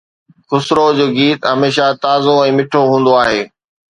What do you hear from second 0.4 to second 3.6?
خسروءَ جو گيت هميشه تازو ۽ مٺو هوندو آهي